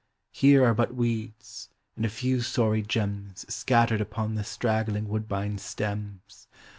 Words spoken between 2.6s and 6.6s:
gems Scattered upon the straggling woodbine's stems.